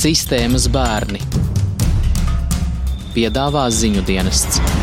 Sistēmas 0.00 0.64
bērni 0.72 1.18
piedāvā 3.12 3.66
ziņu 3.68 4.06
dienests. 4.08 4.79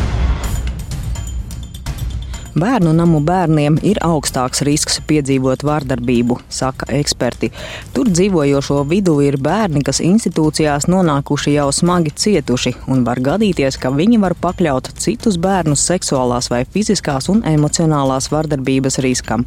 Bērnu 2.57 2.89
namu 2.95 3.19
bērniem 3.21 3.75
ir 3.85 3.99
augstāks 4.01 4.63
risks 4.65 4.95
piedzīvot 5.05 5.61
vardarbību, 5.67 6.39
saka 6.49 6.87
eksperti. 6.97 7.51
Tur 7.93 8.09
dzīvojošo 8.09 8.79
vidū 8.89 9.13
ir 9.21 9.37
bērni, 9.43 9.83
kas 9.85 10.01
institūcijās 10.01 10.87
nonākuši 10.89 11.53
jau 11.53 11.67
smagi 11.75 12.15
cietuši, 12.23 12.73
un 12.89 13.05
var 13.05 13.21
gadīties, 13.21 13.77
ka 13.77 13.93
viņi 13.93 14.17
var 14.25 14.33
pakļaut 14.41 14.89
citus 14.97 15.37
bērnus 15.43 15.85
seksuālās 15.91 16.49
vai 16.49 16.63
fiziskās 16.73 17.29
un 17.29 17.45
emocionālās 17.45 18.31
vardarbības 18.33 19.01
riskam. 19.05 19.45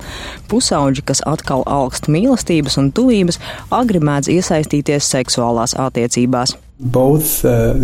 Pusauģi, 0.53 1.09
kas 1.11 1.27
atkal 1.27 1.67
augst 1.67 2.07
mīlestības 2.07 2.79
un 2.79 2.95
tuvības, 2.95 3.43
agri 3.75 3.99
mēdz 4.07 4.31
iesaistīties 4.39 5.11
seksuālās 5.19 5.75
attiecībās. 5.75 6.61
Both, 6.83 7.45
uh, 7.45 7.75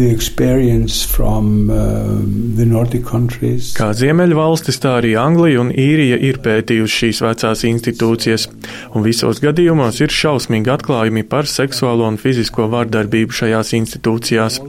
from, 1.06 1.68
uh, 1.68 2.16
Kā 3.76 3.88
Ziemeļvalstis, 3.92 4.78
tā 4.80 4.94
arī 5.02 5.10
Anglija 5.20 5.60
un 5.60 5.68
Īrija 5.68 6.16
ir 6.16 6.38
pētījuši 6.40 6.96
šīs 7.02 7.20
vecās 7.20 7.64
institūcijas, 7.68 8.46
un 8.96 9.04
visos 9.04 9.42
gadījumos 9.44 10.00
ir 10.00 10.08
šausmīgi 10.16 10.72
atklājumi 10.72 11.26
par 11.28 11.44
seksuālo 11.44 12.08
un 12.08 12.16
fizisko 12.16 12.70
vardarbību 12.72 13.36
šajās 13.36 13.74
institūcijās. 13.76 14.60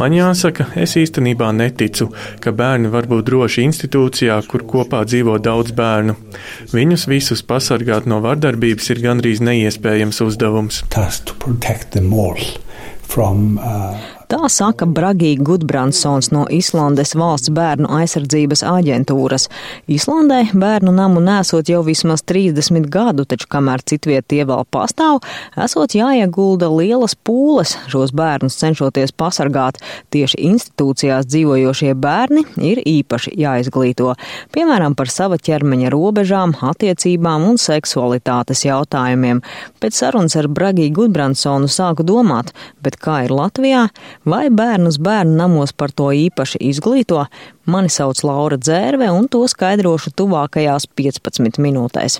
Man 0.00 0.16
jāsaka, 0.16 0.70
es 0.80 0.96
īstenībā 0.96 1.52
neticu, 1.52 2.08
ka 2.40 2.56
bērni 2.56 2.88
var 2.88 3.04
būt 3.12 3.28
droši 3.28 3.66
institūcijā, 3.68 4.40
kur 4.48 4.64
kopā 4.64 5.04
dzīvo 5.04 5.36
daudz 5.36 5.76
bērnu. 5.76 6.16
Viņus 6.72 7.10
visus 7.12 7.44
pasargāt 7.44 8.08
no 8.08 8.24
vardarbības 8.24 8.94
ir 8.96 9.04
gandrīz 9.04 9.44
neiespējams 9.44 10.24
uzdevums. 10.24 10.80
Tas 10.88 11.20
to 11.28 11.36
protect 11.44 11.92
them 11.92 12.16
all 12.16 12.40
from 13.06 13.58
uh, 13.58 14.15
Tā 14.26 14.48
saka 14.50 14.88
Bragī 14.90 15.36
Gudbrandsons 15.38 16.32
no 16.34 16.48
Islandes 16.50 17.12
valsts 17.14 17.52
bērnu 17.54 17.86
aizsardzības 17.94 18.64
aģentūras. 18.66 19.44
Islandē 19.86 20.40
bērnu 20.50 20.90
namu 20.90 21.20
nesot 21.22 21.68
jau 21.70 21.84
vismaz 21.86 22.24
30 22.26 22.88
gadu, 22.90 23.22
taču 23.22 23.46
kamēr 23.54 23.84
citviet 23.86 24.26
tie 24.26 24.40
vēl 24.48 24.64
pastāv, 24.74 25.20
esot 25.62 25.94
jāiegulda 25.94 26.66
lielas 26.72 27.14
pūles 27.14 27.76
šos 27.92 28.10
bērnus 28.18 28.58
cenšoties 28.58 29.14
pasargāt. 29.14 29.78
Tieši 30.10 30.42
institūcijās 30.48 31.30
dzīvojošie 31.30 31.94
bērni 31.94 32.42
ir 32.66 32.82
īpaši 32.82 33.36
jāizglīto, 33.38 34.16
piemēram, 34.58 34.98
par 34.98 35.12
sava 35.14 35.38
ķermeņa 35.38 35.94
robežām, 35.94 36.56
attiecībām 36.72 37.46
un 37.52 37.62
seksualitātes 37.62 38.66
jautājumiem. 38.66 39.44
Pēc 39.78 40.02
sarunas 40.02 40.34
ar 40.34 40.50
Bragī 40.50 40.90
Gudbrandsonu 40.90 41.70
sāku 41.70 42.02
domāt, 42.02 42.50
bet 42.82 42.98
kā 42.98 43.22
ir 43.28 43.38
Latvijā? 43.38 43.86
Vai 44.26 44.48
bērnus 44.50 44.96
bērnu 44.98 45.36
namos 45.38 45.70
par 45.70 45.92
to 45.94 46.08
īpaši 46.10 46.58
izglīto? 46.66 47.20
Mani 47.70 47.92
sauc 47.94 48.24
Laura 48.26 48.56
Dzērve, 48.58 49.06
un 49.14 49.28
to 49.30 49.44
skaidrošu 49.46 50.10
tuvākajās 50.18 50.88
15 50.98 51.60
minūtēs. 51.62 52.18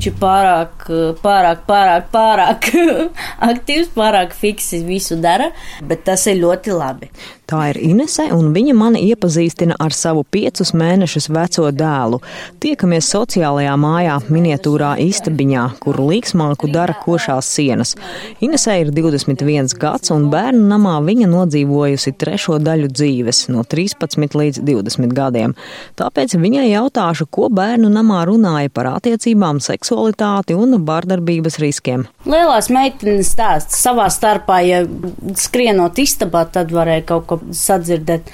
Viņš 0.00 0.08
ir 0.10 0.16
pārāk, 0.18 0.88
pārāk, 1.22 1.62
pārāk, 1.68 2.10
pārāk 2.10 2.68
aktīvs, 3.52 3.92
pārāk 3.94 4.34
fiksi 4.34 4.82
visu 4.82 5.20
dara, 5.22 5.52
bet 5.86 6.02
tas 6.10 6.26
ir 6.26 6.40
ļoti 6.42 6.74
labi. 6.74 7.12
Tā 7.50 7.64
ir 7.72 7.80
Inese, 7.82 8.28
un 8.30 8.52
viņa 8.54 8.74
mani 8.78 9.00
iepazīstina 9.10 9.74
ar 9.82 9.90
savu 9.90 10.20
piecus 10.22 10.70
mēnešus 10.70 11.24
veco 11.34 11.64
dēlu. 11.74 12.20
Tiekamies 12.62 13.08
sociālajā 13.10 13.72
mājā, 13.74 14.20
miniatūrā 14.30 14.92
istabiņā, 15.02 15.64
kur 15.82 15.98
līksmāku 15.98 16.70
dara 16.70 16.94
košās 17.02 17.48
sienas. 17.50 17.96
Inesē 18.38 18.76
ir 18.84 18.92
21 18.94 19.74
gads, 19.82 20.12
un 20.14 20.28
bērnu 20.30 20.62
namā 20.70 20.92
viņa 21.08 21.26
nodzīvojusi 21.32 22.12
trešo 22.22 22.60
daļu 22.62 22.92
dzīves, 22.92 23.42
no 23.50 23.64
13 23.66 24.38
līdz 24.38 24.62
20 24.70 25.10
gadiem. 25.18 25.56
Tāpēc 25.98 26.36
viņai 26.38 26.68
jautāšu, 26.68 27.26
ko 27.34 27.48
bērnu 27.50 27.90
namā 27.90 28.20
runāja 28.30 28.70
par 28.70 28.92
attiecībām, 28.92 29.58
seksualitāti 29.58 30.54
un 30.54 30.78
vārdarbības 30.86 31.58
riskiem. 31.66 32.06
Lielās 32.30 32.70
meitenes 32.70 33.34
stāsta 33.34 33.74
savā 33.74 34.06
starpā, 34.06 34.62
ja 34.62 34.84
skrienot 35.34 35.98
istabā, 35.98 36.46
tad 36.46 36.70
varēja 36.78 37.08
kaut 37.10 37.26
ko 37.26 37.39
sadzirdēt. 37.54 38.30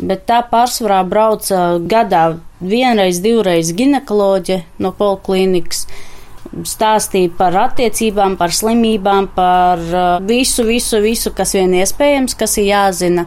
Bet 0.00 0.24
tā 0.28 0.40
pārsvarā 0.48 1.02
brauca 1.08 1.78
gadā 1.84 2.38
vienreiz, 2.60 3.20
divreiz 3.20 3.72
ginekoloģe 3.76 4.62
no 4.80 4.94
poliklīnikas. 4.96 5.84
Stāstīja 6.66 7.30
par 7.36 7.54
attiecībām, 7.68 8.34
par 8.40 8.54
slimībām, 8.56 9.28
par 9.36 9.82
uh, 9.92 10.06
visu, 10.26 10.64
visu, 10.66 10.98
visu, 11.04 11.30
kas 11.36 11.52
vien 11.54 11.76
iespējams, 11.78 12.34
kas 12.38 12.56
ir 12.58 12.70
jāzina. 12.72 13.26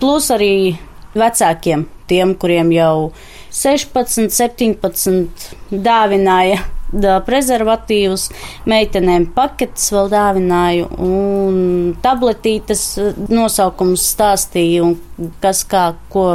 Plus 0.00 0.30
arī 0.32 0.78
vecākiem, 1.18 1.84
tiem, 2.08 2.36
kuriem 2.38 2.70
jau 2.72 3.10
16, 3.52 4.30
17 4.32 5.82
dāvināja 5.84 6.62
prezervatīvus, 7.26 8.28
meitenēm 8.68 9.30
paketes 9.36 9.88
vēl 9.94 10.10
dāvināju 10.12 10.90
un 11.06 11.56
tabletītes 12.04 12.84
nosaukums 13.32 14.04
stāstīju 14.14 14.92
kas 15.42 15.64
kā, 15.68 15.92
ko, 16.12 16.26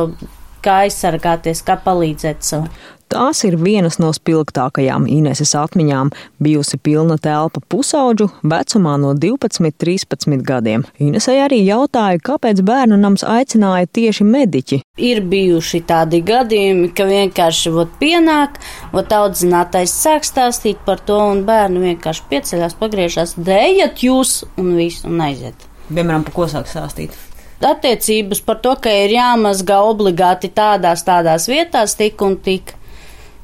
kā 0.65 0.83
aizsargāties, 0.87 1.63
kā 1.65 1.77
palīdzēt 1.83 2.45
sev. 2.45 2.67
Tās 3.07 3.39
ir 3.47 3.55
vienas 3.55 4.01
no 4.03 4.09
spilgtākajām 4.11 5.05
Ineses 5.07 5.53
atmiņām, 5.55 6.09
bijusi 6.43 6.75
pilna 6.83 7.15
telpa 7.23 7.61
pusauģu 7.71 8.27
vecumā 8.43 8.97
no 8.99 9.13
12, 9.15 9.71
13 9.79 10.41
gadiem. 10.43 10.83
Inesai 10.99 11.37
arī 11.45 11.61
jautāja, 11.63 12.19
kāpēc 12.19 12.59
bērnu 12.67 12.97
nams 12.99 13.23
aicināja 13.23 13.87
tieši 13.87 14.27
mediķi. 14.27 14.81
Ir 14.99 15.21
bijuši 15.23 15.81
tādi 15.87 16.19
gadījumi, 16.27 16.89
ka 16.97 17.07
vienkārši 17.07 17.71
vot 17.77 17.95
pienāk, 18.01 18.59
vot 18.91 19.15
audzinātais 19.15 19.93
sāk 19.95 20.27
stāstīt 20.27 20.83
par 20.83 20.99
to, 20.99 21.21
un 21.31 21.45
bērnu 21.47 21.85
vienkārši 21.85 22.27
pieceļās, 22.27 22.75
pagriežās, 22.81 23.37
dējat 23.39 24.03
jūs, 24.03 24.41
un 24.59 24.75
viss, 24.75 25.07
un 25.07 25.23
aiziet. 25.29 25.69
Piemēram, 25.87 26.27
par 26.27 26.35
ko 26.35 26.51
sāk 26.51 26.67
stāstīt? 26.67 27.15
attiecības 27.57 28.43
par 28.45 28.59
to, 28.61 28.75
ka 28.77 28.91
ir 28.93 29.15
jāmazgā 29.15 29.79
obligāti 29.81 30.51
tādās, 30.53 31.01
tādās 31.07 31.47
vietās 31.49 31.95
tik 31.97 32.21
un 32.21 32.37
tik 32.45 32.76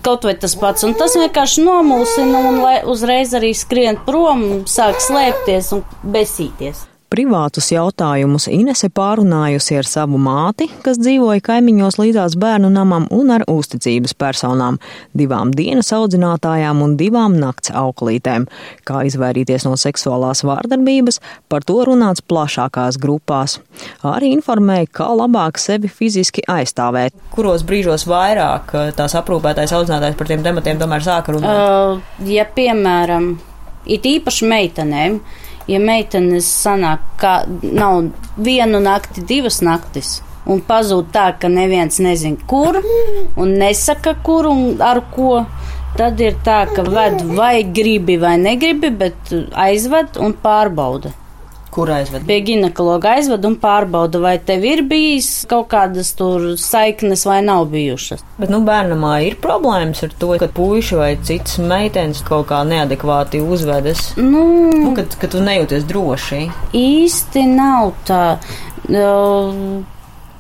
kaut 0.03 0.27
vai 0.27 0.35
tas 0.39 0.55
pats. 0.59 0.85
Un 0.87 0.95
tas 0.99 1.15
vienkārši 1.19 1.65
nomulsina 1.65 2.45
un 2.49 2.63
uzreiz 2.93 3.33
arī 3.37 3.53
skrien 3.57 3.99
prom, 4.07 4.63
sāk 4.69 5.01
slēpties 5.03 5.73
un 5.77 5.85
besīties. 6.15 6.87
Privātus 7.13 7.67
jautājumus 7.69 8.47
Inese 8.49 8.87
pārunājusi 8.89 9.75
ar 9.77 9.85
savu 9.85 10.17
māti, 10.17 10.65
kas 10.81 10.97
dzīvoja 10.97 11.43
kaimiņos 11.45 11.99
līdzās 12.01 12.33
bērnu 12.41 12.71
namam 12.73 13.03
un 13.13 13.29
ar 13.35 13.43
uzticības 13.53 14.15
personām- 14.17 14.79
divām 15.21 15.51
dienas 15.53 15.93
audzinātājām 15.93 16.81
un 16.81 16.95
divām 16.97 17.35
nakts 17.37 17.69
auklītēm. 17.69 18.47
Kā 18.89 19.03
izvairīties 19.05 19.67
no 19.67 19.75
seksuālās 19.77 20.41
vārdarbības, 20.41 21.19
par 21.49 21.61
to 21.61 21.85
runāts 21.85 22.25
plašākās 22.25 22.97
grupās. 22.97 23.59
Arī 24.01 24.33
informēja, 24.33 24.89
kā 24.89 25.13
labāk 25.13 25.61
sevi 25.61 25.87
fiziski 25.87 26.41
aizstāvēt. 26.49 27.11
Kuros 27.29 27.61
brīžos 27.61 28.07
vairāk 28.09 28.73
eh, 28.73 28.91
tās 28.91 29.13
aprūpētais 29.13 29.69
audzinātājs 29.69 30.17
par 30.17 30.27
tiem 30.27 30.41
tematiem 30.41 30.79
tomēr 30.79 31.05
sāka 31.05 31.37
runāt? 31.37 31.53
Uh, 31.53 32.01
ja, 32.25 32.45
piemēram, 32.45 33.37
it 33.85 34.01
īpaši 34.01 34.49
meitenēm 34.49 35.21
ja 35.67 35.79
meitenes 35.79 36.49
sanāk, 36.63 37.03
ka 37.21 37.33
nav 37.63 38.09
vienu 38.37 38.81
nakti, 38.83 39.23
divas 39.27 39.61
naktis. 39.63 40.19
Un 40.43 40.59
pazūd 40.67 41.13
tā, 41.15 41.29
ka 41.39 41.47
neviens 41.47 42.01
nezina, 42.03 42.35
kur 42.47 42.81
un 43.39 43.53
nesaka, 43.61 44.17
kur 44.25 44.49
un 44.51 44.81
ar 44.83 44.99
ko. 45.13 45.45
Tad 45.93 46.19
ir 46.25 46.39
tā, 46.43 46.63
ka 46.73 46.83
ved 46.87 47.21
vai 47.37 47.63
gribi 47.63 48.17
vai 48.17 48.33
negribi, 48.41 48.89
bet 48.89 49.29
aizved 49.53 50.17
un 50.17 50.33
pārbauda. 50.43 51.13
Kur 51.73 51.89
aizved? 51.89 52.25
Pie 52.29 52.39
ginekologa 52.45 53.15
aizved 53.17 53.45
un 53.49 53.55
pārbauda, 53.61 54.21
vai 54.21 54.35
tev 54.45 54.65
ir 54.69 54.83
bijis 54.89 55.29
kaut 55.49 55.71
kādas 55.71 56.11
tur 56.17 56.51
saiknes 56.61 57.25
vai 57.25 57.39
nav 57.45 57.65
bijušas. 57.71 58.21
Bet, 58.37 58.51
nu, 58.53 58.61
bērnamā 58.67 59.15
ir 59.27 59.39
problēmas 59.41 60.03
ar 60.05 60.13
to, 60.19 60.33
ka 60.41 60.49
puiši 60.53 60.99
vai 60.99 61.09
citas 61.25 61.57
meitenes 61.61 62.21
kaut 62.27 62.49
kā 62.51 62.61
neadekvāti 62.67 63.41
uzvedas. 63.41 64.11
Nu, 64.19 64.45
nu 64.69 64.93
kad, 64.97 65.17
kad 65.21 65.33
tu 65.33 65.41
nejūties 65.41 65.87
droši. 65.89 66.43
Īsti 66.77 67.47
nav 67.55 67.95
tā. 68.07 68.23
Uh, 68.83 69.81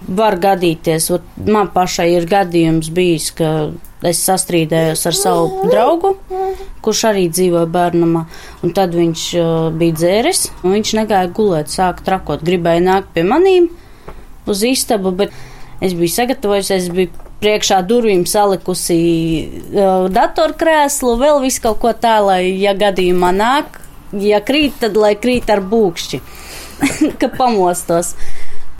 var 0.07 0.35
gadīties, 0.35 1.09
man 1.47 1.69
pašai 1.73 2.09
ir 2.17 2.27
gadījums 2.29 2.89
bijis, 2.93 3.29
ka 3.37 3.49
es 4.07 4.21
sastrīdējos 4.27 5.05
ar 5.09 5.17
savu 5.17 5.69
draugu, 5.71 6.13
kurš 6.83 7.03
arī 7.11 7.27
dzīvoja 7.31 7.69
bērnamā, 7.71 8.25
un 8.63 8.73
tad 8.75 8.95
viņš 8.97 9.25
uh, 9.39 9.51
bija 9.79 9.97
dzēris, 9.99 10.45
un 10.63 10.75
viņš 10.77 10.93
negāja 10.99 11.31
gulēt, 11.35 11.71
sāka 11.71 12.05
trakot, 12.05 12.43
gribēja 12.45 12.83
nākt 12.83 13.13
pie 13.15 13.25
manīm 13.27 13.69
uz 14.49 14.63
istabu, 14.67 15.13
bet 15.15 15.35
es 15.83 15.95
biju 15.95 16.11
sagatavojusies, 16.11 16.87
es 16.87 16.91
biju 16.93 17.11
priekšā 17.43 17.81
durvīm 17.87 18.25
salikusi 18.29 18.97
uh, 19.43 20.07
datorkrēslu, 20.11 21.15
vēl 21.19 21.41
visu 21.43 21.63
kaut 21.67 21.81
ko 21.83 21.93
tā, 21.95 22.17
lai, 22.23 22.41
ja 22.59 22.75
gadījumā 22.77 23.31
nāk, 23.35 23.79
ja 24.19 24.39
krīt, 24.43 24.79
tad 24.83 24.99
lai 24.99 25.15
krīt 25.19 25.51
ar 25.51 25.63
būkšķi, 25.63 26.21
ka 27.21 27.31
pamostos. 27.37 28.13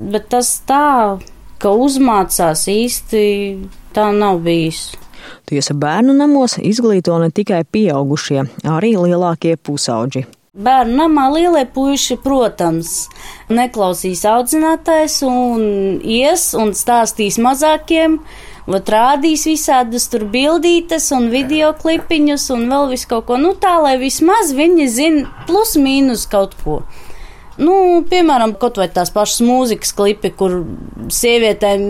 Bet 0.03 0.27
tas 0.33 0.55
tā, 0.67 1.19
ka 1.63 1.71
uzmācās 1.79 2.65
īsti 2.71 3.23
tā 3.95 4.09
nav 4.15 4.41
bijis. 4.43 4.91
Tiesa 5.49 5.75
bērnu 5.77 6.15
namos 6.17 6.57
izglīto 6.61 7.17
ne 7.21 7.31
tikai 7.31 7.63
pieaugušie, 7.65 8.45
arī 8.69 8.95
lielākie 8.99 9.57
pusauģi. 9.57 10.25
Bērnu 10.53 10.93
namā 10.99 11.23
lielie 11.33 11.63
puiši, 11.65 12.19
protams, 12.21 13.07
neklausīs 13.49 14.19
audzinātājs 14.29 15.15
un 15.25 15.63
ies 16.05 16.51
un 16.53 16.75
stāstīs 16.77 17.39
mazākiem, 17.41 18.19
vat 18.69 18.91
rādīs 18.93 19.47
visādas 19.49 20.05
tur 20.13 20.27
bildītes 20.35 21.09
un 21.17 21.31
video 21.33 21.71
klipiņus 21.79 22.45
un 22.53 22.67
vēl 22.69 22.93
visu 22.93 23.09
kaut 23.15 23.25
ko, 23.31 23.39
nu 23.41 23.55
tā, 23.57 23.79
lai 23.81 23.95
vismaz 23.97 24.53
viņi 24.53 24.87
zina 24.93 25.25
plus 25.49 25.73
mīnus 25.73 26.27
kaut 26.29 26.53
ko. 26.61 26.83
Nu, 27.61 28.01
piemēram, 28.09 28.55
kaut 28.57 28.79
vai 28.81 28.87
tās 28.89 29.11
pašas 29.13 29.43
mūzikas 29.45 29.93
klipi, 29.93 30.31
kur 30.37 30.63
sievietēm 31.13 31.83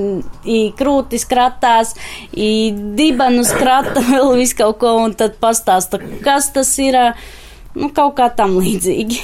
krūtis 0.79 1.23
kratās, 1.29 1.93
dibanu 2.33 3.45
skrata 3.47 4.03
vēl 4.11 4.35
visu 4.41 4.59
kaut 4.63 4.81
ko, 4.83 4.97
un 5.05 5.15
tad 5.19 5.39
pastāsta, 5.43 6.01
kas 6.25 6.51
tas 6.55 6.73
ir, 6.83 6.99
nu, 7.77 7.93
kaut 7.95 8.17
kā 8.19 8.27
tam 8.35 8.59
līdzīgi. 8.59 9.23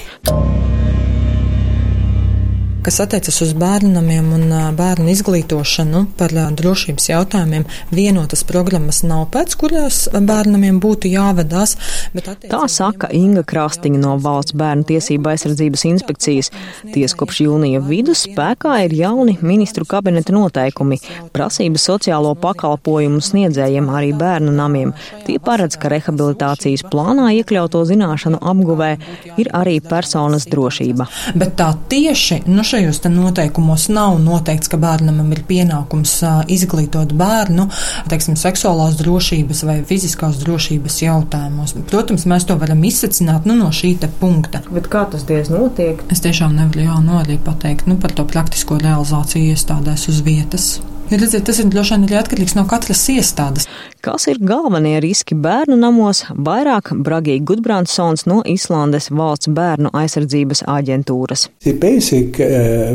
Kas 2.79 2.95
attiecas 3.03 3.41
uz 3.43 3.49
bērnamiem 3.59 4.27
un 4.31 4.51
bērnu 4.77 5.09
izglītošanu 5.11 6.05
par 6.15 6.31
drošības 6.31 7.09
jautājumiem, 7.09 7.65
vienotas 7.91 8.45
programmas 8.47 9.01
nav 9.03 9.25
pēc, 9.33 9.55
kurās 9.59 9.97
bērnamiem 10.13 10.77
būtu 10.79 11.11
jāvedās. 11.11 11.75
Tā 12.15 12.61
saka 12.71 13.09
Inga 13.11 13.43
Krastiņa 13.43 13.99
no 13.99 14.13
Valsts 14.23 14.55
bērnu 14.55 14.87
tiesība 14.93 15.33
aizsardzības 15.33 15.83
inspekcijas. 15.89 16.51
Ties 16.93 17.17
kopš 17.19 17.41
jūnija 17.43 17.81
vidus 17.83 18.21
spēkā 18.29 18.77
ir 18.85 18.95
jauni 18.95 19.35
ministru 19.43 19.83
kabineta 19.83 20.31
noteikumi, 20.37 21.01
prasības 21.35 21.89
sociālo 21.91 22.31
pakalpojumu 22.39 23.19
sniedzējiem 23.19 23.91
arī 23.91 24.13
bērnu 24.23 24.55
namiem. 24.55 24.95
Tie 25.27 25.35
paredz, 25.43 25.75
ka 25.75 25.91
rehabilitācijas 25.91 26.87
plānā 26.87 27.27
iekļauto 27.41 27.83
zināšanu 27.91 28.39
apguvē 28.39 28.95
ir 29.35 29.51
arī 29.51 29.77
personas 29.83 30.47
drošība. 30.47 31.11
Bet 31.35 31.57
tā 31.59 31.73
tieši, 31.91 32.45
nu 32.47 32.63
šajos 32.79 33.03
noteikumos 33.03 33.87
nav 33.89 34.19
noteikts, 34.23 34.69
ka 34.71 34.77
bērnam 34.79 35.31
ir 35.33 35.41
pienākums 35.47 36.13
izglītot 36.47 37.11
bērnu, 37.17 37.65
teiksim, 38.11 38.37
seksuālās 38.39 38.95
drošības 39.01 39.63
vai 39.67 39.79
fiziskās 39.87 40.39
drošības 40.45 41.01
jautājumos. 41.03 41.75
Protams, 41.89 42.23
mēs 42.29 42.47
to 42.47 42.55
varam 42.61 42.83
izsacināt 42.87 43.49
nu, 43.49 43.57
no 43.59 43.73
šī 43.75 43.97
punkta. 44.19 44.61
Bet 44.71 44.87
kā 44.87 45.03
tas 45.11 45.25
diez 45.27 45.51
notiek? 45.51 46.05
Es 46.13 46.23
tiešām 46.23 46.55
nevaru 46.55 46.85
jau 46.85 47.01
nu 47.03 47.19
arī 47.19 47.35
pateikt 47.43 47.89
nu, 47.89 47.97
par 47.99 48.15
to 48.15 48.23
praktisko 48.29 48.79
realizāciju 48.79 49.51
iestādēs 49.51 50.07
uz 50.13 50.23
vietas. 50.23 50.69
Ja 51.09 51.17
redziet, 51.17 51.41
tas 51.47 51.57
ir 51.57 51.65
droši 51.73 51.95
vien 51.95 52.03
arī 52.05 52.19
atkarīgs 52.19 52.53
no 52.53 52.67
katras 52.69 53.01
iestādes. 53.09 53.65
Kas 53.99 54.29
ir 54.31 54.37
galvenie 54.39 54.99
riski 55.03 55.35
bērnu 55.35 55.75
namos? 55.75 56.21
Vairāk 56.31 56.93
Bragīgi 57.03 57.41
Gudbrandsons 57.49 58.27
no 58.29 58.37
Islandes 58.47 59.09
valsts 59.11 59.49
bērnu 59.51 59.89
aizsardzības 59.91 60.61
aģentūras. 60.71 61.47
Basic, 61.81 62.37
uh, 62.39 62.93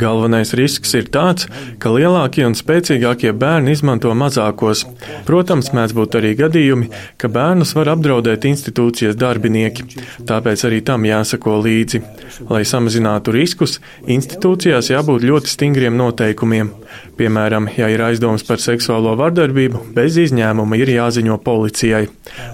Galvenais 0.00 0.54
risks 0.56 0.94
ir 0.96 1.10
tāds, 1.12 1.50
ka 1.82 1.92
lielākie 1.92 2.46
un 2.46 2.56
spēcīgākie 2.56 3.34
bērni 3.36 3.74
izmanto 3.76 4.14
mazākos. 4.16 4.86
Protams, 5.26 5.72
mēdz 5.76 5.96
būt 5.98 6.16
arī 6.22 6.32
gadījumi, 6.38 6.88
ka 7.20 7.28
bērnus 7.32 7.74
var 7.76 7.92
apdraudēt 7.96 8.46
institūcijas 8.48 9.18
darbinieki, 9.20 9.88
tāpēc 10.30 10.64
arī 10.70 10.80
tam 10.86 11.04
jāsako 11.10 11.58
līdzi. 11.66 12.02
Lai 12.48 12.62
samazinātu 12.64 13.36
riskus, 13.36 13.80
institūcijās 14.08 14.91
jābūt 14.92 15.26
ļoti 15.28 15.50
stingriem 15.52 15.96
noteikumiem. 15.98 16.70
Piemēram, 17.18 17.68
ja 17.76 17.88
ir 17.92 18.02
aizdoms 18.04 18.44
par 18.48 18.60
seksuālo 18.62 19.14
vardarbību, 19.20 19.82
bez 19.96 20.18
izņēmuma 20.22 20.78
ir 20.80 20.94
jāziņo 20.94 21.38
policijai. 21.44 22.06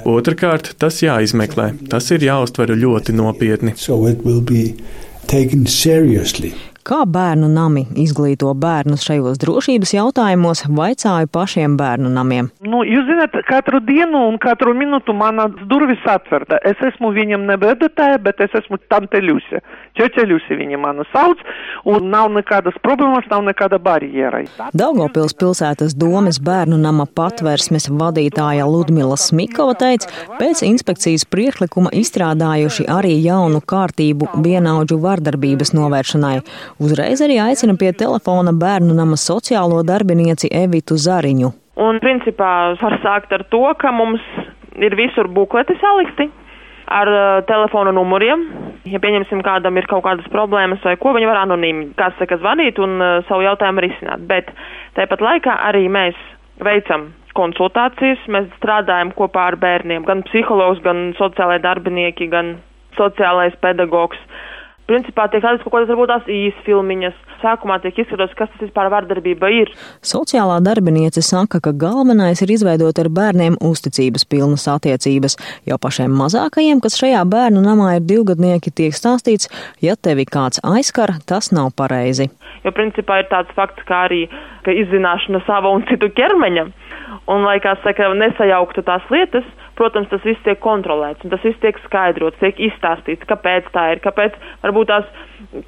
Otrakārt, 0.09 0.73
tas 0.79 1.03
jāizmeklē, 1.05 1.73
tas 1.91 2.11
ir 2.15 2.27
jāuztver 2.27 2.75
ļoti 2.79 3.15
nopietni. 3.19 3.77
So 3.77 4.01
taken 5.29 5.67
seriously. 5.67 6.55
Kā 6.89 7.03
bērnu 7.05 7.51
nami 7.53 7.83
izglīto 8.01 8.49
bērnus 8.57 9.03
šajos 9.05 9.37
drošības 9.43 9.91
jautājumos, 9.93 10.63
vaicāju 10.73 11.29
pašiem 11.29 11.75
bērnu 11.77 12.09
namiem. 12.09 12.47
Nu, 12.65 12.79
jūs 12.81 13.05
zināt, 13.05 13.35
katru 13.45 13.83
dienu 13.85 14.23
un 14.31 14.39
katru 14.41 14.73
minūtu 14.73 15.13
manas 15.13 15.53
durvis 15.69 16.01
atverta. 16.09 16.57
Es 16.65 16.81
esmu 16.89 17.11
viņam 17.13 17.45
ne 17.51 17.59
bedotāja, 17.61 18.17
bet 18.25 18.41
es 18.41 18.57
esmu 18.57 18.79
tante 18.89 19.21
Ļusi. 19.21 19.61
Ķoķa 20.01 20.25
Ļusi 20.31 20.57
viņa 20.63 20.79
manu 20.81 21.05
sauc, 21.13 21.43
un 21.85 22.09
nav 22.09 22.31
nekādas 22.33 22.81
problēmas, 22.81 23.29
nav 23.29 23.45
nekāda 23.51 23.77
barjera. 23.77 24.41
Daugopils 24.73 25.37
pilsētas 25.37 25.93
domes 25.93 26.41
bērnu 26.41 26.81
nama 26.81 27.05
patversmes 27.05 27.91
vadītāja 27.93 28.65
Ludmila 28.65 29.21
Smikova 29.21 29.77
teica, 29.77 30.09
pēc 30.41 30.65
inspekcijas 30.65 31.29
priekšlikuma 31.29 31.93
izstrādājuši 32.01 32.89
arī 32.97 33.13
jaunu 33.27 33.61
kārtību 33.61 34.33
vienaudžu 34.41 35.03
vardarbības 35.05 35.77
novēršanai. 35.77 36.39
Uzreiz 36.79 37.19
arī 37.25 37.41
aicina 37.43 37.75
pie 37.75 37.91
telefona 37.91 38.53
bērnu 38.55 38.95
nama 38.95 39.17
sociālo 39.19 39.81
darbinieci 39.83 40.47
Evitu 40.55 40.95
Zariņu. 40.95 41.51
Un 41.83 41.99
principā 42.03 42.51
var 42.79 42.95
sākt 43.03 43.35
ar 43.35 43.43
to, 43.51 43.65
ka 43.83 43.91
mums 43.91 44.23
ir 44.79 44.95
visur 44.99 45.27
bukleti 45.27 45.75
salikti 45.81 46.29
ar 46.87 47.11
uh, 47.11 47.25
telefona 47.51 47.91
numuriem. 47.95 48.45
Ja 48.89 49.03
pieņemsim, 49.03 49.43
kādam 49.43 49.77
ir 49.77 49.89
kaut 49.91 50.05
kādas 50.07 50.31
problēmas 50.31 50.85
vai 50.87 50.95
ko, 51.03 51.17
viņi 51.17 51.29
var 51.29 51.43
anonīmi, 51.43 51.91
kas 51.99 52.15
saka, 52.21 52.39
zvanīt 52.39 52.79
un 52.79 52.95
uh, 53.03 53.19
savu 53.29 53.43
jautājumu 53.43 53.83
risināt. 53.83 54.23
Bet 54.31 54.55
tāpat 54.95 55.25
laikā 55.25 55.59
arī 55.69 55.89
mēs 55.91 56.19
veicam 56.63 57.11
konsultācijas, 57.35 58.23
mēs 58.31 58.47
strādājam 58.59 59.11
kopā 59.19 59.51
ar 59.51 59.59
bērniem, 59.59 60.07
gan 60.07 60.23
psihologs, 60.31 60.79
gan 60.87 61.11
sociālai 61.19 61.59
darbinieki, 61.63 62.31
gan 62.31 62.57
sociālais 62.99 63.55
pedagogs 63.63 64.19
principā 64.89 65.29
tiek 65.29 65.45
rādīts 65.45 65.65
kaut 65.67 65.77
kādas 65.77 65.91
varbūt 65.93 66.13
tās 66.13 66.31
īas 66.33 66.63
filmiņas. 66.67 67.17
Sākumā 67.43 67.79
tiek 67.83 68.01
izskaidrots, 68.03 68.35
kas 68.39 68.51
tas 68.53 68.65
vispār 68.65 68.91
vardarbība 68.93 69.51
ir. 69.55 69.71
Sociālā 70.03 70.59
darbiniece 70.65 71.23
saka, 71.23 71.61
ka 71.63 71.73
galvenais 71.73 72.43
ir 72.43 72.53
izveidot 72.55 72.99
ar 72.99 73.11
bērniem 73.15 73.59
uzticības 73.65 74.27
pilnas 74.27 74.67
attiecības. 74.71 75.39
Jau 75.69 75.79
pašiem 75.83 76.15
mazākajiem, 76.19 76.83
kas 76.85 76.99
šajā 76.99 77.23
bērnu 77.31 77.63
namā 77.65 77.95
ir 77.99 78.07
divgadnieki, 78.09 78.75
tiek 78.75 78.97
stāstīts, 78.97 79.51
ja 79.85 79.95
tevi 79.95 80.27
kāds 80.27 80.63
aizskar, 80.67 81.15
tas 81.29 81.53
nav 81.55 81.71
pareizi. 81.79 82.31
Jo 82.65 82.75
principā 82.75 83.23
ir 83.23 83.31
tāds 83.31 83.55
fakts, 83.57 83.87
kā 83.89 84.07
arī 84.09 84.27
izzināšana 84.69 85.41
sava 85.47 85.71
un 85.73 85.87
citu 85.89 86.11
ķermeņa. 86.13 86.67
Un, 87.29 87.45
lai 87.45 87.59
kā 87.61 87.75
saka, 87.85 88.09
nesajauktu 88.17 88.83
tās 88.85 89.05
lietas, 89.13 89.47
protams, 89.79 90.09
tas 90.11 90.25
viss 90.27 90.43
tiek 90.45 90.59
kontrolēts, 90.65 91.25
un 91.25 91.33
tas 91.33 91.45
viss 91.45 91.61
tiek 91.63 91.77
skaidrots, 91.85 92.39
tiek 92.41 92.59
izstāstīts, 92.69 93.29
kāpēc 93.29 93.69
tā 93.75 93.85
ir, 93.95 94.03
kāpēc 94.05 94.37
varbūt 94.65 94.91
tās, 94.91 95.09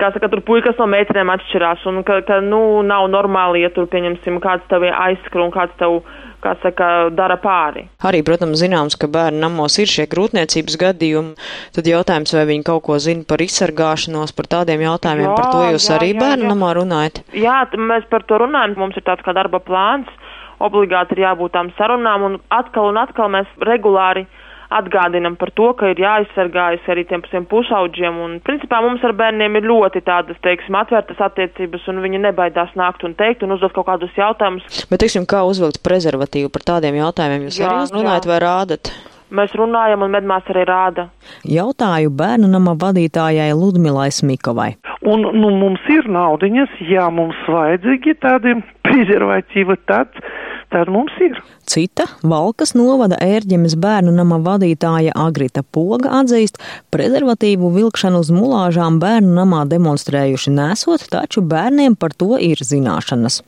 kā 0.00 0.10
saka, 0.14 0.30
tur 0.32 0.42
puikas 0.46 0.80
no 0.80 0.88
meitenēm 0.90 1.32
atšķirās, 1.60 1.86
un 1.86 2.02
ka, 2.04 2.20
ka 2.26 2.40
nu, 2.40 2.82
nav 2.82 3.08
normāli, 3.10 3.62
ja 3.64 3.70
tur, 3.70 3.86
pieņemsim, 3.90 4.40
kāds 4.40 4.66
tev 4.68 4.84
aizskar 4.88 5.44
un 5.44 5.52
kāds 5.52 5.76
tev 5.78 6.02
kā 6.40 6.54
saka, 6.62 7.10
dara 7.12 7.36
pāri. 7.36 7.88
Arī, 8.02 8.22
protams, 8.24 8.60
zināms, 8.62 8.96
ka 8.96 9.06
bērnu 9.06 9.40
namos 9.42 9.76
ir 9.78 9.86
šie 9.86 10.06
grūtniecības 10.08 10.78
gadījumi. 10.80 11.34
Tad 11.76 11.86
jautājums, 11.86 12.32
vai 12.32 12.46
viņi 12.48 12.64
kaut 12.64 12.82
ko 12.86 12.96
zina 12.98 13.26
par 13.28 13.42
izsargāšanos, 13.44 14.32
par 14.32 14.48
tādiem 14.48 14.80
jautājumiem, 14.86 15.28
jā, 15.28 15.36
par 15.36 15.52
to 15.52 15.66
jūs 15.74 15.90
jā, 15.90 15.98
arī 15.98 16.14
jā, 16.14 16.20
bērnu 16.22 16.48
jā. 16.48 16.52
namā 16.54 16.72
runājat? 16.80 17.22
Jā, 17.36 17.58
mēs 17.76 18.08
par 18.08 18.24
to 18.24 18.40
runājam. 18.40 18.78
Mums 18.80 18.96
ir 18.96 19.04
tāds 19.04 19.24
kā 19.26 19.36
darba 19.36 19.60
plāns 19.60 20.08
obligāti 20.60 21.16
ir 21.16 21.24
jābūt 21.24 21.54
tām 21.54 21.70
sarunām, 21.78 22.24
un 22.26 22.34
atkal 22.52 22.90
un 22.90 22.98
atkal 23.00 23.30
mēs 23.32 23.48
regulāri 23.64 24.26
atgādinam 24.70 25.36
par 25.40 25.50
to, 25.58 25.70
ka 25.78 25.90
ir 25.90 26.00
jāizsargājas 26.00 26.86
arī 26.92 27.04
tiem 27.10 27.24
pašiem 27.24 27.46
pusauģiem, 27.50 28.18
un 28.24 28.38
principā 28.46 28.80
mums 28.84 29.04
ar 29.06 29.14
bērniem 29.18 29.58
ir 29.58 29.68
ļoti 29.70 30.02
tādas, 30.06 30.38
teiksim, 30.46 30.78
atvērtas 30.78 31.20
attiecības, 31.26 31.86
un 31.90 32.02
viņi 32.04 32.22
nebaidās 32.26 32.74
nākt 32.78 33.04
un 33.06 33.16
teikt 33.18 33.44
un 33.46 33.56
uzdot 33.56 33.74
kaut 33.76 33.88
kādus 33.90 34.18
jautājumus. 34.18 34.84
Bet, 34.90 35.02
teiksim, 35.02 35.26
kā 35.30 35.42
uzvilkt 35.48 35.82
prezervatīvu 35.86 36.52
par 36.54 36.66
tādiem 36.74 37.00
jautājumiem, 37.02 37.48
jūs 37.48 37.62
jā, 37.62 37.70
arī 37.70 37.98
runājat 37.98 38.28
jā. 38.28 38.32
vai 38.32 38.42
rādat? 38.46 38.92
Mēs 39.30 39.52
runājam, 39.54 40.02
un 40.02 40.10
medmās 40.10 40.46
arī 40.50 40.64
rāda. 40.66 41.04
Jautāju 41.46 42.10
bērnu 42.18 42.48
nama 42.50 42.74
vadītājai 42.74 43.52
Ludmilai 43.54 44.08
Smikovai. 44.10 44.72
Un, 45.06 45.22
nu, 45.38 45.52
mums 45.54 45.84
ir 45.92 46.08
naudiņas, 46.10 46.80
jā, 46.90 47.06
mums 47.14 47.38
vajadzīgi 47.46 48.16
tādi 48.22 48.56
prezervatīvi 48.86 49.78
tāds, 49.86 50.18
tad 50.70 50.88
mums 50.92 51.14
ir. 51.22 51.38
Cita 51.70 52.06
Valkas 52.26 52.72
novada 52.78 53.18
ērģemes 53.22 53.76
bērnu 53.80 54.12
nama 54.14 54.38
vadītāja 54.42 55.14
Agrita 55.18 55.62
Poga 55.62 56.12
atzīst, 56.20 56.58
prezervatīvu 56.94 57.70
vilkšanu 57.74 58.22
uz 58.24 58.30
mulāžām 58.34 58.98
bērnu 59.02 59.34
namā 59.36 59.64
demonstrējuši 59.70 60.54
nesot, 60.54 61.06
taču 61.12 61.42
bērniem 61.46 61.96
par 62.00 62.14
to 62.16 62.38
ir 62.40 62.62
zināšanas. 62.66 63.40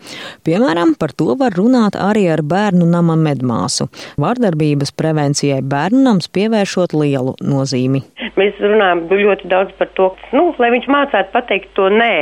Piemēram, 0.47 0.95
par 0.99 1.15
to 1.17 1.37
var 1.39 1.55
runāt 1.59 1.99
arī 1.99 2.29
ar 2.35 2.45
bērnu 2.47 2.87
nama 2.91 3.17
medmāsu. 3.19 3.89
Vardarbības 4.23 4.95
prevencijai 4.99 5.63
bērnu 5.63 6.05
nams 6.07 6.31
pievēršot 6.35 6.97
lielu 6.99 7.37
nozīmi. 7.43 8.05
Mēs 8.39 8.63
runājam 8.63 9.07
ļoti 9.11 9.51
daudz 9.51 9.75
par 9.79 9.91
to, 9.99 10.13
nu, 10.37 10.51
lai 10.63 10.73
viņš 10.75 10.89
mācētu 10.91 11.35
pateikt 11.35 11.75
to 11.79 11.91
nē. 11.93 12.15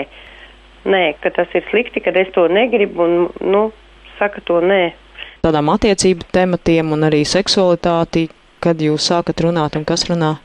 Nē, 0.91 1.05
ka 1.21 1.29
tas 1.37 1.51
ir 1.53 1.65
slikti, 1.69 2.01
ka 2.01 2.13
es 2.17 2.31
to 2.33 2.47
negribu 2.49 3.05
un, 3.05 3.17
nu, 3.45 3.69
saka 4.21 4.45
to 4.47 4.61
nē. 4.61 4.83
Tādām 5.45 5.73
attiecību 5.73 6.29
tematiem 6.37 6.93
un 6.95 7.09
arī 7.09 7.25
seksualitāti, 7.25 8.29
kad 8.61 8.81
jūs 8.81 9.09
sākat 9.11 9.41
runāt 9.47 9.79
un 9.81 9.87
kas 9.89 10.05
runā? 10.11 10.37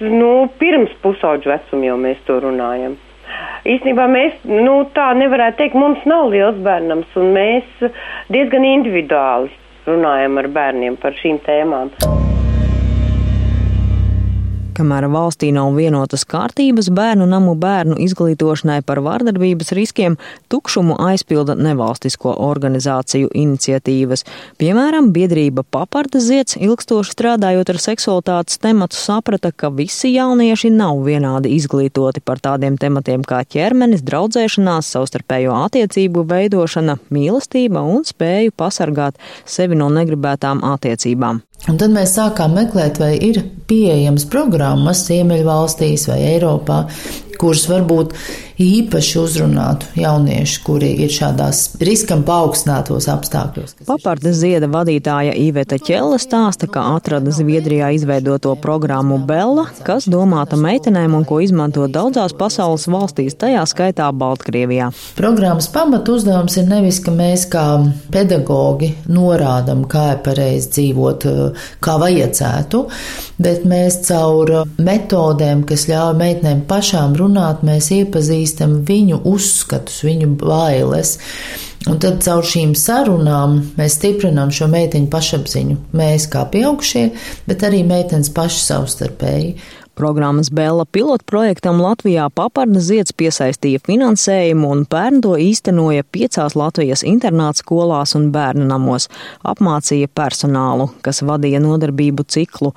Nu, 0.00 0.48
pirms 0.62 0.92
pusauģu 1.02 1.50
vecuma 1.50 1.90
jau 1.90 1.96
mēs 2.00 2.20
to 2.28 2.38
runājam. 2.40 2.96
Īstenībā 3.68 4.06
mēs, 4.08 4.38
nu, 4.48 4.78
tā 4.96 5.10
nevarētu 5.18 5.60
teikt, 5.60 5.76
mums 5.76 6.06
nav 6.08 6.30
liels 6.32 6.58
bērnams, 6.64 7.12
un 7.20 7.34
mēs 7.36 7.90
diezgan 8.32 8.64
individuāli 8.64 9.52
runājam 9.90 10.40
ar 10.40 10.52
bērniem 10.56 11.00
par 11.02 11.18
šīm 11.20 11.42
tēmām. 11.44 11.92
Kamēr 14.80 15.10
valstī 15.12 15.50
nav 15.52 15.74
vienotas 15.76 16.22
kārtības 16.24 16.86
bērnu 16.96 17.26
namu 17.28 17.52
bērnu 17.60 17.98
izglītošanai 18.00 18.78
par 18.88 19.02
vārdarbības 19.04 19.74
riskiem, 19.76 20.14
tukšumu 20.48 20.94
aizpilda 21.04 21.52
nevalstisko 21.60 22.32
organizāciju 22.46 23.28
iniciatīvas. 23.36 24.24
Piemēram, 24.56 25.10
biedrība 25.12 25.66
Paparta 25.68 26.22
ziets, 26.24 26.56
ilgstoši 26.56 27.12
strādājot 27.12 27.74
ar 27.74 27.80
seksualitātes 27.84 28.56
tematu, 28.64 28.96
saprata, 28.96 29.52
ka 29.52 29.68
visi 29.68 30.14
jaunieši 30.14 30.72
nav 30.72 31.04
vienādi 31.04 31.52
izglītoti 31.58 32.24
par 32.24 32.40
tādiem 32.40 32.80
tematiem 32.80 33.28
kā 33.28 33.42
ķermenis, 33.44 34.00
draudzēšanās, 34.08 34.94
savstarpējo 34.96 35.60
attiecību 35.66 36.24
veidošana, 36.32 36.96
mīlestība 37.12 37.84
un 37.84 38.08
spēju 38.08 38.56
pasargāt 38.56 39.20
sevi 39.44 39.76
no 39.76 39.92
negribētām 39.92 40.64
attiecībām. 40.72 41.44
Un 41.68 41.76
tad 41.80 41.92
mēs 41.92 42.14
sākām 42.16 42.54
meklēt, 42.56 43.00
vai 43.02 43.12
ir 43.20 43.42
pieejamas 43.68 44.24
programmas 44.32 45.02
Ziemeļvalstīs 45.08 46.06
vai 46.08 46.20
Eiropā, 46.32 46.84
kuras 47.40 47.66
varbūt 47.70 48.14
īpaši 48.60 49.16
uzrunātu 49.20 49.88
jauniešus, 49.96 50.58
kuri 50.64 50.90
ir 51.04 51.12
šādās 51.12 51.62
riskam 51.80 52.22
paaugstinātos 52.28 53.08
apstākļos. 53.08 53.76
Paparta 53.88 54.34
zieda 54.36 54.68
vadītāja 54.70 55.32
Iveta 55.40 55.78
Ķella 55.80 56.18
stāsta, 56.20 56.68
ka 56.70 56.84
atrada 56.96 57.32
Zviedrijā 57.32 57.90
izveidoto 57.96 58.52
programmu 58.60 59.16
Bella, 59.24 59.66
kas 59.86 60.08
domāta 60.10 60.58
meitenēm 60.60 61.16
un 61.16 61.24
ko 61.28 61.40
izmanto 61.40 61.86
daudzās 61.88 62.34
pasaules 62.36 62.84
valstīs, 62.90 63.38
tajā 63.40 63.64
skaitā 63.70 64.10
Baltkrievijā. 64.12 64.90
Programmas 65.16 65.70
pamatu 65.72 66.18
uzdevums 66.18 66.58
ir 66.60 66.68
nevis, 66.68 67.00
ka 67.04 67.14
mēs 67.16 67.46
kā 67.50 67.64
pedagogi 68.12 68.92
norādam, 69.08 69.86
kā 69.88 70.10
ir 70.16 70.22
pareizi 70.26 70.72
dzīvot, 70.76 71.28
kā 71.80 71.96
vajadzētu, 72.02 72.84
bet 73.40 73.64
mēs 73.68 74.02
caur 74.10 74.52
metodēm, 74.76 75.64
kas 75.68 75.88
ļauj 75.88 76.14
meitenēm 76.20 76.64
pašām 76.68 77.16
runāt, 77.16 77.29
runāt, 77.30 77.64
mēs 77.66 77.90
iepazīstam 77.94 78.80
viņu 78.86 79.22
uzskatus, 79.30 80.02
viņu 80.06 80.34
bailes. 80.40 81.18
Un 81.88 81.96
tad 82.02 82.20
caur 82.20 82.44
šīm 82.44 82.74
sarunām 82.76 83.60
mēs 83.78 83.96
stiprinām 83.96 84.50
šo 84.52 84.68
meiteņu 84.68 85.08
pašapziņu. 85.12 85.76
Mēs 85.96 86.26
kā 86.28 86.44
pieaugušie, 86.52 87.06
bet 87.48 87.64
arī 87.64 87.80
meitenes 87.88 88.28
paši 88.36 88.60
savstarpēji. 88.66 89.54
Programmas 90.00 90.48
Bēla 90.48 90.86
pilotprojektam 90.88 91.82
Latvijā 91.84 92.30
paparna 92.32 92.80
zieds 92.80 93.12
piesaistīja 93.12 93.82
finansējumu 93.84 94.70
un 94.72 94.84
pērn 94.88 95.18
to 95.26 95.34
īstenoja 95.36 96.06
piecās 96.08 96.54
Latvijas 96.56 97.02
internāta 97.04 97.60
skolās 97.60 98.14
un 98.16 98.30
bērnu 98.32 98.64
namos. 98.70 99.10
Apmācīja 99.44 100.08
personālu, 100.16 100.86
kas 101.04 101.20
vadīja 101.28 101.60
nodarbību 101.60 102.24
ciklu. 102.32 102.70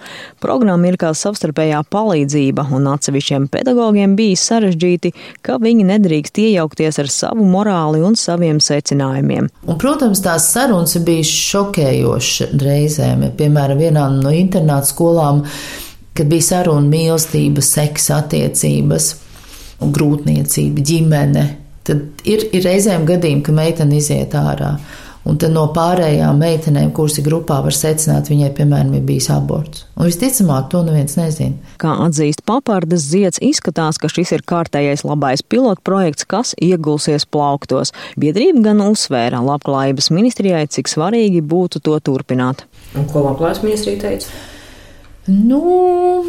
Programma 0.43 0.89
ir 0.89 0.97
kā 0.99 1.13
savstarpējā 1.15 1.79
palīdzība 1.95 2.67
un 2.75 2.91
atsevišķiem 2.91 3.47
pedagogiem 3.53 4.17
bija 4.19 4.41
sarežģīti, 4.43 5.13
ka 5.47 5.55
viņi 5.63 5.87
nedrīkst 5.93 6.43
iejaukties 6.43 6.99
ar 7.05 7.13
savu 7.13 7.47
morāli 7.47 8.03
un 8.03 8.19
saviem 8.19 8.59
secinājumiem. 8.59 9.47
Un, 9.63 9.79
protams, 9.79 10.25
tās 10.27 10.51
sarunas 10.51 10.99
bija 11.07 11.23
šokējošas 11.31 12.59
reizēm. 12.67 13.29
Piemēram, 13.39 13.79
vienā 13.79 14.11
no 14.19 14.35
internāta 14.43 14.91
skolām 14.91 15.45
kad 16.17 16.29
bija 16.29 16.47
saruna 16.49 16.87
mīlestība, 16.89 17.63
seksa 17.65 18.21
attiecības, 18.23 19.13
grūtniecība, 19.83 20.83
ģimene. 20.85 21.47
Tad 21.83 22.27
ir, 22.29 22.45
ir 22.55 22.63
reizēm 22.63 23.07
gadījumi, 23.07 23.43
ka 23.43 23.55
meitene 23.55 23.97
iziet 23.99 24.35
ārā. 24.39 24.77
Un 25.23 25.37
tad 25.39 25.53
no 25.55 25.63
pārējām 25.71 26.35
meitenēm, 26.35 26.89
kuras 26.95 27.15
ir 27.15 27.23
grupā, 27.23 27.61
var 27.63 27.75
secināt, 27.75 28.27
viņai, 28.27 28.49
piemēram, 28.57 28.91
ir 28.97 29.05
bijis 29.07 29.29
aborts. 29.31 29.85
Un 29.95 30.09
visticamāk, 30.09 30.67
to 30.71 30.81
neviens 30.83 31.15
nezina. 31.15 31.71
Kā 31.79 31.93
atzīst 32.03 32.43
papardas 32.47 33.05
zieds, 33.07 33.39
izskatās, 33.39 33.99
ka 34.03 34.11
šis 34.11 34.33
ir 34.35 34.43
kārtējais 34.47 35.05
labais 35.07 35.43
pilotprojekts, 35.47 36.27
kas 36.27 36.51
iegulsies 36.59 37.23
plauktos. 37.31 37.95
Biedrība 38.19 38.65
gan 38.67 38.83
uzsvēra 38.83 39.39
labklājības 39.47 40.11
ministrijai, 40.11 40.65
cik 40.67 40.91
svarīgi 40.91 41.39
būtu 41.39 41.79
to 41.87 41.95
turpināt. 42.03 42.67
Un 42.99 43.07
ko 43.07 43.23
labklājības 43.29 43.63
ministrija 43.63 44.03
teica? 44.03 44.43
Nu, 45.31 46.25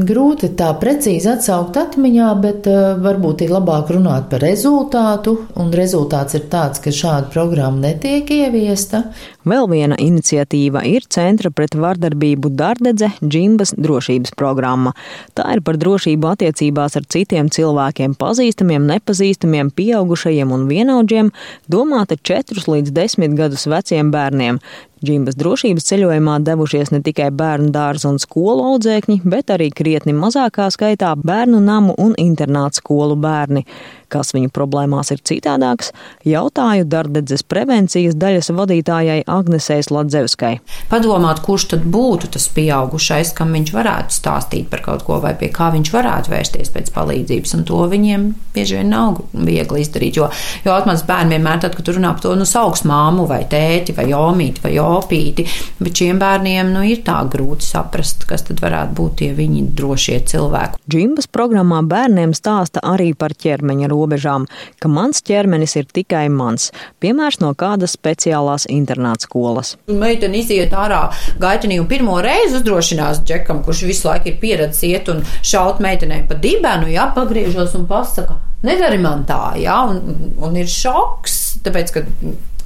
grūti 0.00 0.48
tā 0.56 0.70
precīzi 0.80 1.28
atsaukt 1.28 1.76
atmiņā, 1.76 2.28
bet 2.40 2.68
uh, 2.72 2.94
varbūt 3.04 3.44
ir 3.44 3.52
labāk 3.52 3.92
runāt 3.92 4.30
par 4.30 4.40
rezultātu. 4.40 5.34
Un 5.60 5.74
rezultāts 5.76 6.38
ir 6.38 6.46
tāds, 6.52 6.80
ka 6.80 6.94
šāda 6.94 7.28
programma 7.34 7.90
netiek 7.90 8.32
ieviesta. 8.32 9.10
Vēl 9.46 9.68
viena 9.70 9.94
iniciatīva 10.02 10.80
ir 10.90 11.04
Centra 11.06 11.52
pret 11.54 11.76
vardarbību 11.78 12.50
Dardedze 12.58 13.12
Džimbas 13.22 13.76
drošības 13.78 14.34
programma. 14.34 14.90
Tā 15.38 15.44
ir 15.54 15.62
par 15.62 15.78
drošību 15.78 16.32
attiecībās 16.32 16.98
ar 16.98 17.06
citiem 17.14 17.46
cilvēkiem, 17.54 18.16
pazīstamiem, 18.18 18.88
nepazīstamiem, 18.90 19.70
pieaugušajiem 19.78 20.50
un 20.56 20.66
vienaudžiem, 20.66 21.30
domāta 21.70 22.18
4 22.18 22.66
līdz 22.74 22.90
10 22.98 23.38
gadus 23.38 23.68
veciem 23.70 24.10
bērniem. 24.10 24.58
Džimbas 25.04 25.36
drošības 25.36 25.84
ceļojumā 25.90 26.38
devušies 26.40 26.90
ne 26.94 27.02
tikai 27.04 27.28
bērnu 27.36 27.68
dārza 27.74 28.08
un 28.08 28.16
skolu 28.18 28.64
audzēkņi, 28.72 29.18
bet 29.28 29.52
arī 29.52 29.68
krietni 29.68 30.14
mazākā 30.16 30.70
skaitā 30.72 31.10
bērnu 31.20 31.60
namu 31.60 31.92
un 32.00 32.14
internātu 32.18 32.80
skolu 32.80 33.18
bērni. 33.20 33.66
Kas 34.08 34.32
viņu 34.32 34.48
problēmās 34.56 35.12
ir 35.12 35.20
citādāks, 35.26 35.92
jautāju 36.24 36.86
Dardedzes 36.88 37.44
prevencijas 37.44 38.16
daļas 38.16 38.48
vadītājai 38.56 39.20
Agnesei 39.36 39.84
Sladzevskai. 39.84 40.54
Padomāt, 40.90 41.42
kurš 41.44 41.68
tad 41.74 41.86
būtu 41.92 42.30
tas 42.36 42.48
pieaugušais, 42.56 43.32
kam 43.36 43.54
viņš 43.56 43.72
varētu 43.76 44.16
stāstīt 44.16 44.70
par 44.72 44.82
kaut 44.84 45.06
ko 45.06 45.20
vai 45.22 45.34
pie 45.38 45.50
kā 45.54 45.70
viņš 45.74 45.92
varētu 45.94 46.32
vērsties 46.32 46.72
pēc 46.74 46.92
palīdzības, 46.94 47.54
un 47.58 47.64
to 47.68 47.82
viņiem 47.92 48.26
bieži 48.56 48.78
vien 48.80 48.90
nav 48.92 49.20
viegli 49.32 49.82
izdarīt, 49.84 50.18
jo, 50.20 50.28
jo 50.64 50.74
atmaz 50.74 51.04
bērni 51.06 51.36
vienmēr 51.36 51.60
tad, 51.64 51.76
kad 51.76 51.92
runā 51.92 52.14
par 52.16 52.24
to, 52.24 52.34
nu 52.38 52.46
sauks 52.48 52.84
māmu 52.88 53.26
vai 53.28 53.42
tēti 53.50 53.94
vai 53.96 54.08
omīti 54.16 54.64
vai 54.64 54.74
opīti, 54.82 55.46
bet 55.80 56.00
šiem 56.00 56.20
bērniem, 56.22 56.72
nu, 56.74 56.84
ir 56.86 57.02
tā 57.06 57.18
grūti 57.32 57.66
saprast, 57.66 58.26
kas 58.28 58.46
tad 58.48 58.62
varētu 58.64 58.96
būt 58.96 59.18
tie 59.20 59.30
viņi 59.36 59.66
drošie 59.76 60.18
cilvēki. 60.30 60.80
Džimbas 60.90 61.28
programmā 61.32 61.82
bērniem 61.86 62.34
stāsta 62.36 62.82
arī 62.86 63.12
par 63.18 63.34
ķermeņa 63.36 63.90
robežām, 63.92 64.46
ka 64.80 64.90
mans 64.92 65.22
ķermenis 65.26 65.76
ir 65.80 65.88
tikai 65.92 66.26
mans. 66.32 66.70
Piemērs 67.02 67.40
no 67.42 67.52
kādas 67.58 67.96
speciālās 67.96 68.68
internāta 68.72 69.25
skolas. 69.26 69.74
Meitene 69.90 70.40
iziet 70.40 70.74
ārā 70.76 71.06
gaitenī 71.42 71.80
un 71.82 71.88
pirmo 71.90 72.16
reizi 72.24 72.60
uzdrošinās 72.60 73.22
džekam, 73.26 73.62
kurš 73.66 73.84
visu 73.90 74.10
laiku 74.10 74.32
ir 74.32 74.40
pieredzējis 74.42 74.84
iet 74.86 75.12
un 75.12 75.22
šaut 75.44 75.82
meitenei 75.84 76.24
pa 76.28 76.38
dibenu, 76.40 76.88
jā, 76.92 77.08
pagriežos 77.16 77.74
un 77.78 77.86
pasaka, 77.90 78.38
nedari 78.66 78.98
man 79.02 79.24
tā, 79.28 79.56
jā, 79.60 79.76
un, 79.90 80.32
un 80.42 80.58
ir 80.58 80.70
šoks, 80.70 81.58
tāpēc, 81.66 81.94
ka 81.94 82.06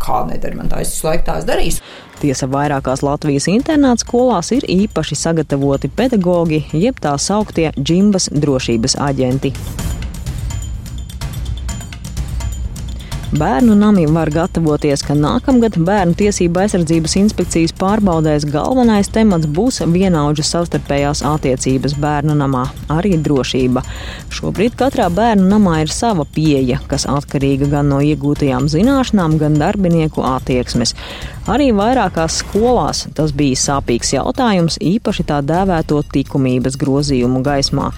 kā 0.00 0.22
nedara 0.28 0.56
man 0.56 0.70
tā, 0.70 0.80
es 0.84 0.94
visu 0.94 1.08
laiku 1.08 1.28
tās 1.28 1.48
darīšu. 1.48 1.84
Tiesa 2.20 2.48
vairākās 2.52 3.04
Latvijas 3.04 3.48
internāta 3.48 4.04
skolās 4.04 4.52
ir 4.56 4.66
īpaši 4.68 5.16
sagatavoti 5.16 5.88
pedagogi, 5.96 6.66
jeb 6.76 7.00
tā 7.00 7.16
sauktie 7.16 7.70
džimbas 7.80 8.28
drošības 8.34 8.98
aģenti. 9.00 9.54
Bērnu 13.30 13.76
nami 13.78 14.08
var 14.10 14.26
gatavoties, 14.34 15.04
ka 15.06 15.14
nākamgad 15.14 15.76
bērnu 15.86 16.16
tiesību 16.18 16.64
aizsardzības 16.64 17.12
inspekcijas 17.20 17.70
pārbaudēs 17.78 18.42
galvenais 18.50 19.06
temats 19.14 19.46
būs 19.46 19.78
vienaudžu 19.86 20.42
savstarpējās 20.48 21.22
attiecības 21.30 21.94
bērnu 22.02 22.34
namā, 22.40 22.64
arī 22.90 23.14
drošība. 23.22 23.84
Šobrīd 24.34 24.74
katrā 24.80 25.06
bērnu 25.14 25.46
namā 25.46 25.76
ir 25.84 25.94
sava 25.94 26.26
pieeja, 26.26 26.80
kas 26.90 27.06
atkarīga 27.06 27.70
gan 27.70 27.94
no 27.94 28.00
iegūtajām 28.02 28.66
zināšanām, 28.72 29.38
gan 29.38 29.62
darbinieku 29.62 30.26
attieksmes. 30.26 30.96
Arī 31.50 31.72
vairākās 31.74 32.36
skolās 32.44 33.00
tas 33.16 33.32
bija 33.34 33.58
sāpīgs 33.58 34.12
jautājums, 34.14 34.76
īpaši 34.78 35.24
tā 35.26 35.40
dēvēto 35.42 35.98
likumības 36.14 36.76
grozījumu 36.78 37.42
gaismā. 37.42 37.88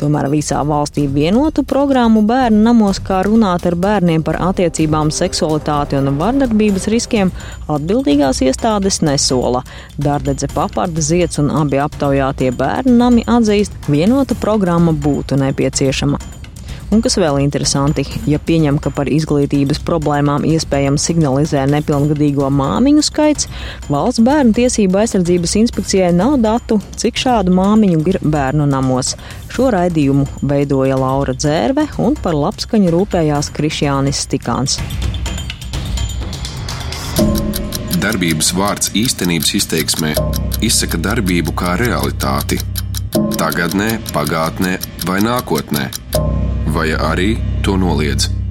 Tomēr 0.00 0.30
visā 0.32 0.62
valstī 0.64 1.04
vienotu 1.12 1.64
programmu 1.68 2.22
bērnu 2.24 2.62
namos, 2.64 3.02
kā 3.04 3.20
runāt 3.28 3.66
ar 3.68 3.76
bērniem 3.76 4.24
par 4.24 4.40
attiecībām, 4.48 5.12
seksualitāti 5.12 6.00
un 6.00 6.14
vardarbības 6.16 6.88
riskiem, 6.94 7.32
atbildīgās 7.68 8.40
iestādes 8.48 9.02
nesola. 9.04 9.60
Dārdedze 10.00 10.48
Paparda 10.54 11.04
Ziets 11.04 11.42
un 11.42 11.52
abi 11.62 11.82
aptaujātie 11.84 12.48
bērnu 12.56 12.96
nami 12.96 13.26
atzīst, 13.28 13.76
vienota 13.92 14.38
programma 14.40 14.96
būtu 14.96 15.36
nepieciešama. 15.42 16.41
Un 16.92 17.00
kas 17.00 17.14
vēl 17.16 17.38
interesanti, 17.40 18.02
ja 18.28 18.36
pieņem, 18.36 18.76
ka 18.84 18.90
par 18.92 19.08
izglītības 19.08 19.78
problēmām 19.86 20.44
iespējams 20.44 21.06
signalizē 21.08 21.62
nepilngadīgo 21.72 22.50
māmiņu 22.52 23.04
skaits, 23.06 23.48
valsts 23.88 24.20
bērnu 24.26 24.52
tiesību 24.58 25.00
aizsardzības 25.00 25.54
inspekcijai 25.62 26.10
nav 26.12 26.36
datu, 26.44 26.76
cik 27.00 27.16
šādu 27.22 27.54
māmiņu 27.56 28.02
ir 28.12 28.18
bērnu 28.20 28.66
namos. 28.68 29.14
Šo 29.52 29.70
raidījumu 29.72 30.26
veidoja 30.44 31.00
Laura 31.00 31.32
Dzērve 31.32 31.86
un 32.04 32.18
par 32.20 32.36
labskaņu 32.36 32.92
rūpējās 32.92 33.48
Krišjānis 33.56 34.26
Stikāns. 34.26 34.76
Darbības 38.04 38.52
vārds 38.58 38.92
īstenības 38.98 39.56
izteiksmē 39.62 40.12
izsaka 40.60 41.00
darbību 41.00 41.56
kā 41.56 41.78
realitāti- 41.80 42.60
tagadnē, 43.40 43.96
pagātnē 44.12 44.76
vai 45.08 45.20
nākotnē 45.24 45.88
vai 46.72 46.92
arī 46.96 47.36
to 47.62 47.76
noliedz. 47.76 48.41